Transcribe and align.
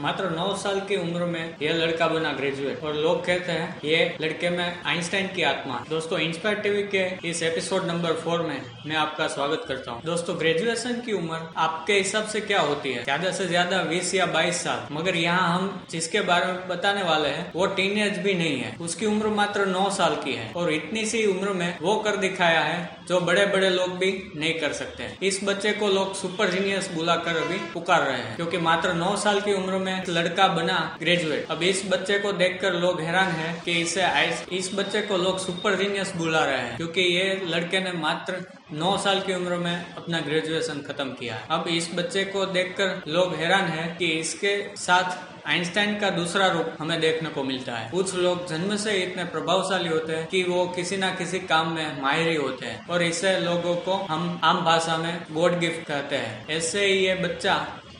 मात्र 0.00 0.28
9 0.30 0.44
साल 0.56 0.78
की 0.88 0.96
उम्र 0.96 1.24
में 1.26 1.56
यह 1.62 1.72
लड़का 1.74 2.06
बना 2.08 2.32
ग्रेजुएट 2.32 2.84
और 2.84 2.94
लोग 2.96 3.24
कहते 3.24 3.52
हैं, 3.52 3.80
ये 3.84 4.16
लड़के 4.20 4.50
में 4.50 4.82
आइंस्टाइन 4.84 5.26
की 5.34 5.42
आत्मा 5.44 5.84
दोस्तों 5.90 6.18
इंस्पायर 6.18 6.58
टीवी 6.58 6.82
के 6.94 7.02
इस 7.30 7.42
एपिसोड 7.42 7.86
नंबर 7.86 8.12
फोर 8.20 8.42
में 8.42 8.60
मैं 8.86 8.96
आपका 8.96 9.26
स्वागत 9.28 9.64
करता 9.68 9.90
हूँ। 9.90 10.02
दोस्तों 10.04 10.38
ग्रेजुएशन 10.38 11.00
की 11.06 11.12
उम्र 11.12 11.40
आपके 11.58 11.92
हिसाब 11.92 12.26
से 12.26 12.40
क्या 12.42 12.60
होती 12.60 12.92
है? 12.92 13.02
ज़्यादा 13.04 13.30
से 13.30 13.46
ज़्यादा 13.46 13.82
20 13.84 14.14
या 14.14 14.26
22 14.28 14.62
साल। 14.64 14.86
मगर 14.92 15.16
यहाँ 15.16 15.48
हम 15.48 15.86
जिसके 15.90 16.20
बारे 16.22 16.46
में 16.46 16.68
बताने 16.68 17.02
वाले 17.02 17.28
हैं, 17.28 17.50
वो 17.54 17.66
टीन 17.68 18.22
भी 18.22 18.34
नहीं 18.34 18.58
है। 18.58 18.74
उसकी 18.80 19.06
उम्र 19.06 19.28
मात्र 19.34 19.66
नौ 19.66 19.88
साल 19.90 20.14
की 20.24 20.32
है। 20.32 20.50
और 20.56 20.72
इतनी 20.72 21.04
सी 21.06 21.24
उम्र 21.26 21.52
में 21.52 21.78
वो 21.82 21.96
कर 22.00 22.16
दिखाया 22.18 22.60
है, 22.62 22.78
जो 23.08 23.20
बड़े 23.22 23.46
बड़े 23.48 23.70
लोग 23.70 23.96
भी 23.98 24.10
नहीं 24.36 24.54
कर 24.54 24.72
सकते 24.72 25.08
इस 25.22 25.40
बच्चे 25.44 25.72
को 25.74 25.88
लोग 25.90 26.14
सुपर 26.14 26.50
जीनियस 26.50 26.90
बुलाकर 26.94 27.36
अभी 27.36 27.58
पुकार 27.72 28.02
रहे 28.02 28.16
हैं, 28.16 28.34
क्योंकि 28.36 28.58
मात्र 28.60 28.92
नौ 28.94 29.14
साल 29.18 29.40
की 29.40 29.54
उम्र 29.54 29.78
में 29.78 29.89
लड़का 30.08 30.46
बना 30.50 30.78
ग्रेजुएट 31.00 31.50
अब 31.50 31.62
इस 31.62 31.82
बच्चे 31.90 32.18
को 32.18 32.32
देखकर 32.34 32.74
लोग 32.76 33.00
हैरान 33.00 33.30
हैं 33.32 33.60
कि 33.62 33.72
इसे 33.80 34.08
इस 34.52 34.70
बच्चे 34.74 35.00
को 35.02 35.16
लोग 35.16 35.38
सुपर 35.38 35.76
जीनियस 35.76 36.12
बुला 36.16 36.44
रहे 36.44 36.58
हैं, 36.58 36.76
क्योंकि 36.76 37.00
ये 37.02 37.40
लड़के 37.46 37.80
ने 37.80 37.92
मात्र 37.98 38.44
9 38.74 38.96
साल 38.98 39.20
की 39.20 39.34
उम्र 39.34 39.56
में 39.58 39.94
अपना 39.94 40.20
ग्रेजुएशन 40.20 40.80
खत्म 40.88 41.08
किया 41.10 41.34
है। 41.34 41.46
अब 41.50 41.68
इस 41.68 41.90
बच्चे 41.94 42.24
को 42.26 42.44
देखकर 42.48 43.02
लोग 43.08 43.34
हैरान 43.34 43.66
हैं 43.68 43.96
कि 43.96 44.06
इसके 44.20 44.54
साथ 44.78 45.18
आइंस्टाइन 45.48 45.98
का 45.98 46.08
दूसरा 46.10 46.46
रूप 46.46 46.74
हमें 46.80 47.00
देखने 47.00 47.28
को 47.30 47.42
मिलता 47.44 47.74
है। 47.74 47.90
कुछ 47.90 48.14
लोग 48.16 48.46
जन्म 48.48 48.76
से 48.76 48.96
इतने 48.96 49.24
प्रभावशाली 49.26 49.88
होते 49.88 50.16
हैं 50.16 50.26
कि 50.26 50.42
वो 50.42 50.66
किसी 50.76 50.96
न 50.96 51.10
किसी 51.18 51.38
काम 51.46 51.72
में 51.74 52.00
माहिर 52.02 52.36
होते 52.38 52.66
हैं, 52.66 52.86
और 52.86 53.02
इसे 53.02 53.38
लोगों 53.40 53.74
को 53.78 53.94
हम 54.10 54.40
आम 54.44 54.64
भाषा 54.64 54.96
में 54.96 55.26
गॉड 55.32 55.58
गिफ्ट 55.60 55.86
कहते 55.88 56.16
हैं। 56.16 56.46
ऐसे 56.50 56.84
ही 56.86 56.98
ये 56.98 57.14
बच्चा 57.16 57.54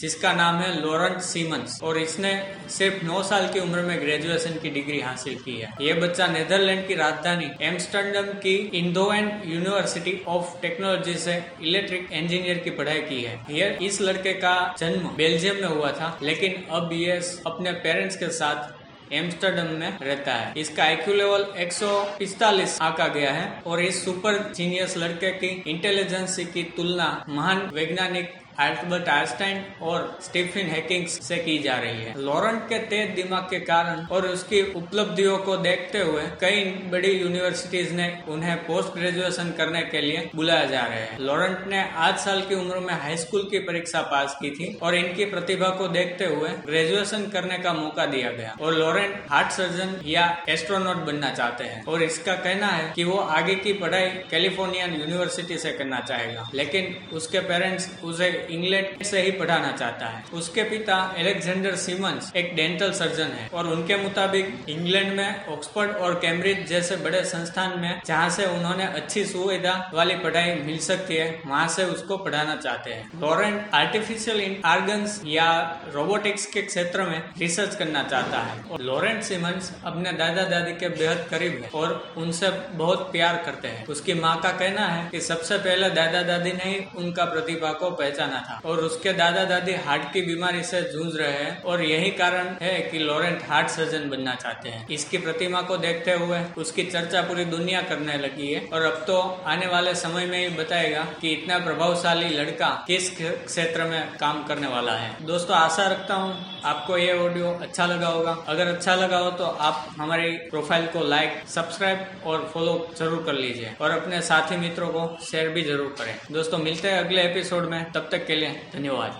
जिसका 0.00 0.32
नाम 0.32 0.56
है 0.56 0.70
लॉरेंट 0.80 1.20
सीमंस 1.22 1.78
और 1.82 1.98
इसने 1.98 2.32
सिर्फ़ 2.70 3.04
9 3.06 3.22
साल 3.22 3.48
की 3.52 3.60
उम्र 3.60 3.82
में 3.82 3.98
ग्रेजुएशन 4.00 4.58
की 4.62 4.70
डिग्री 4.70 5.00
हासिल 5.00 5.34
की 5.36 5.56
है। 5.56 5.72
ये 5.80 5.92
बच्चा 5.96 6.26
नेदरलैंड 6.26 6.86
की 6.88 6.94
राजधानी 6.94 7.50
एम्स्टरडम 7.62 8.32
की 8.40 8.54
इंडोवेंट 8.74 9.42
यूनिवर्सिटी 9.46 10.20
ऑफ़ 10.28 10.60
टेक्नोलॉजी 10.62 11.14
से 11.16 11.42
इलेक्ट्रिक 11.62 12.12
इंजीनियर 12.12 12.58
की 12.58 12.70
पढ़ाई 12.72 13.00
की 13.02 13.22
है। 13.22 13.40
ये 13.50 13.76
इस 13.82 14.00
लड़के 14.00 14.32
का 14.34 14.56
जन्म 14.78 15.08
बेल्जियम 15.16 15.56
में 15.56 15.68
हुआ 15.68 15.92
था, 15.92 16.18
लेकिन 16.22 16.64
अब 16.70 16.92
ये 16.92 17.20
अपने 17.46 17.72
पेरेंट्स 17.84 18.16
के 18.16 18.30
साथ 18.32 19.12
एम्स्टरडम 19.12 19.66
में 19.80 19.98
रहता 20.02 20.32
है। 20.34 20.52
इसका 20.56 20.82
आईक्यू 20.84 21.14
लेवल 21.14 21.44
145 21.58 22.78
आका 22.82 23.06
गया 23.08 23.32
है 23.32 23.62
और 23.66 23.80
इस 23.82 24.04
सुपर 24.04 24.38
जीनियस 24.56 24.96
लड़के 24.96 25.30
की 25.34 25.48
इंटेलिजेंस 25.70 26.36
की 26.54 26.62
तुलना 26.76 27.06
महान 27.28 27.70
वैज्ञानिक 27.74 28.34
अल्बर्ट 28.58 29.08
आइंस्टाइन 29.08 29.62
और 29.82 30.18
स्टीफन 30.22 30.68
हैकिंग 30.68 31.06
से 31.06 31.36
की 31.38 31.58
जा 31.58 31.74
रही 31.76 32.02
है। 32.02 32.12
लॉरेंट 32.20 32.62
के 32.68 32.78
तेज 32.86 33.10
दिमाग 33.16 33.42
के 33.50 33.58
कारण 33.62 34.04
और 34.06 34.26
उसकी 34.26 34.60
उपलब्धियों 34.72 35.36
को 35.38 35.56
देखते 35.58 35.98
हुए 36.00 36.22
कई 36.40 36.64
बड़ी 36.92 37.10
यूनिवर्सिटीज 37.10 37.92
ने 37.92 38.06
उन्हें 38.28 38.56
पोस्ट 38.66 38.94
ग्रेजुएशन 38.94 39.50
करने 39.58 39.82
के 39.84 40.00
लिए 40.00 40.28
बुलाया 40.34 40.64
जा 40.66 40.84
रहे 40.84 41.00
हैं। 41.00 41.18
लॉरेंट 41.20 41.66
ने 41.66 41.82
आठ 41.96 42.18
साल 42.18 42.40
की 42.40 42.54
उम्र 42.54 42.78
में 42.80 42.92
हाई 42.94 43.16
स्कूल 43.16 43.42
की 43.50 43.58
परीक्षा 43.66 44.02
पास 44.06 44.36
की 44.40 44.50
थी 44.50 44.72
और 44.82 44.94
इनकी 44.94 45.24
प्रतिभा 45.26 45.68
को 45.78 45.88
देखते 45.88 46.26
हुए 46.26 46.50
ग्रेजुएशन 46.66 47.26
करने 47.30 47.58
का 47.58 47.72
मौका 47.72 48.06
दिया 48.06 48.30
गया। 48.32 48.56
और 48.60 48.74
लॉरेंट 48.74 49.22
हार्ट 49.30 49.52
सर्जन 49.52 49.94
या 50.06 50.26
एस्ट्रोनॉट 50.48 51.04
बनना 51.06 51.30
चाहते 51.32 51.64
हैं 51.64 51.84
और 51.84 52.02
इसका 52.02 52.34
कहना 52.38 52.66
है 52.68 52.92
कि 52.94 53.04
वो 53.04 53.18
आगे 53.38 53.54
की 53.56 53.72
पढ़ाई 53.74 54.08
कैलिफ़ोर्निया 54.30 54.86
यूनिवर्सिटी 54.86 55.58
से 55.58 55.72
करना 55.72 56.00
चाहेगा। 56.00 56.48
लेकिन 56.54 56.94
उसके 57.12 57.40
पेरेंट्स 57.42 57.88
उसे 58.04 58.30
इंग्लैंड 58.50 59.02
से 59.04 59.22
ही 59.22 59.30
पढ़ाना 59.32 59.72
चाहता 59.72 60.06
है। 60.06 60.22
उसके 60.32 60.62
पिता 60.62 60.96
एलेक्जेंडर 61.18 61.74
सीमंस 61.76 62.32
एक 62.36 62.54
डेंटल 62.56 62.92
सर्जन 62.92 63.32
है 63.32 63.48
और 63.54 63.66
उनके 63.66 63.96
मुताबिक 63.96 64.64
इंग्लैंड 64.68 65.12
में, 65.12 65.46
ऑक्सफोर्ड 65.46 65.90
और 65.96 66.14
कैम्ब्रिज 66.20 66.66
जैसे 66.68 66.96
बड़े 66.96 67.24
संस्थान 67.24 67.78
में, 67.80 68.00
जहाँ 68.06 68.28
से 68.30 68.46
उन्होंने 68.46 68.84
अच्छी 68.86 69.24
सुविधा 69.24 69.74
वाली 69.94 70.14
पढ़ाई 70.16 70.54
मिल 70.56 70.78
सकती 70.80 71.16
है, 71.16 71.28
वहाँ 71.46 71.68
से 71.68 71.84
उसको 71.86 72.16
पढ़ाना 72.18 72.56
चाहते 72.56 72.90
हैं। 72.90 73.20
लॉरेंट 73.20 73.70
आर्टिफिशियल 73.74 74.56
आर्गन्स 74.64 75.20
या 75.26 75.48
रोबोटिक्स 75.94 76.46
के 76.46 76.62
क्षेत्र 76.62 77.02
में 77.02 77.22
रिसर्च 77.38 77.74
करना 77.74 78.02
चाहता 78.02 78.38
है। 78.38 78.62
और 78.70 78.80
लॉरेंट 78.82 79.22
सीमंस 79.22 79.72
अपने 79.84 80.12
दादा 80.12 80.42
दादी 80.44 80.72
के 80.72 80.88
बेहद 80.88 81.26
करीब 81.30 81.60
है 81.62 81.70
और 81.74 82.14
उनसे 82.16 82.50
बहुत 82.74 83.08
प्यार 83.12 83.42
करते 83.46 83.68
हैं। 83.68 83.86
उसकी 83.86 84.14
माँ 84.14 84.36
का 84.40 84.50
कहना 84.50 84.86
है 84.86 85.08
कि 85.10 85.20
सबसे 85.20 85.58
पहले 85.58 85.90
दादा 85.90 86.22
दादी 86.22 86.52
ने 86.52 86.64
ही 86.64 86.84
उनका 86.96 87.24
प्रतिभा 87.24 87.72
को 87.72 87.90
पहचाना 87.92 88.35
जाना 88.36 88.44
था। 88.50 88.68
और 88.68 88.78
उसके 88.80 89.12
दादा 89.14 89.44
दादी 89.46 89.74
हार्ट 89.84 90.12
की 90.12 90.22
बीमारी 90.22 90.62
से 90.64 90.80
जूझ 90.92 91.14
रहे 91.16 91.32
हैं 91.32 91.62
और 91.64 91.82
यही 91.82 92.10
कारण 92.12 92.54
है 92.62 92.78
कि 92.82 92.98
लॉरेंट 93.00 93.42
हार्ट 93.48 93.68
सर्जन 93.70 94.08
बनना 94.10 94.34
चाहते 94.36 94.68
हैं। 94.68 94.86
इसकी 94.90 95.18
प्रतिमा 95.18 95.60
को 95.62 95.76
देखते 95.78 96.12
हुए 96.14 96.40
उसकी 96.58 96.84
चर्चा 96.86 97.22
पूरी 97.22 97.44
दुनिया 97.46 97.80
करने 97.84 98.16
लगी 98.18 98.52
है। 98.52 98.64
और 98.68 98.82
अब 98.82 99.04
तो 99.06 99.18
आने 99.46 99.66
वाले 99.66 99.94
समय 99.96 100.26
में 100.26 100.38
ही 100.38 100.48
बताएगा 100.56 101.04
कि 101.20 101.32
इतना 101.32 101.58
प्रभावशाली 101.58 102.28
लड़का 102.30 102.68
किस 102.86 103.10
क्षेत्र 103.18 103.84
में 103.84 104.16
काम 104.16 104.42
करने 104.44 104.66
वाला 104.68 104.92
है। 104.94 105.14
दोस्तों, 105.26 105.56
आशा 105.56 105.86
रखता 105.88 106.14
हूँ 106.14 106.60
आपको 106.64 106.96
ये 106.98 107.12
ऑडियो 107.18 107.50
अच्छा 107.62 107.86
लगा 107.86 108.08
होगा। 108.08 108.36
अगर 108.48 108.66
अच्छा 108.66 108.94
लगा 108.94 109.18
हो 109.18 109.30
तो 109.32 109.44
आप 109.44 109.86
हमारी 109.98 110.30
प्रोफ़ाइल 110.50 110.86
को 110.88 111.04
लाइक 111.06 111.42
सब्सक्राइब 111.48 112.26
और 112.26 112.50
फॉलो 112.54 112.74
ज़रूर 112.98 113.22
कर 113.26 113.34
लीजिए। 113.34 113.74
और 113.80 113.90
अपने 113.90 114.20
साथी 114.22 114.56
मित्रों 114.56 114.88
को 114.88 115.06
शेयर 115.24 115.48
भी 115.48 115.62
ज़रूर 115.62 115.94
करें। 115.98 116.14
दोस्तों, 116.32 116.58
मिलते 116.58 116.88
हैं 116.88 116.98
अगले 116.98 117.22
एपिसोड 117.22 117.68
में। 117.70 117.92
तब 117.92 118.08
तक 118.12 118.25
धन्यवाद 118.73 119.11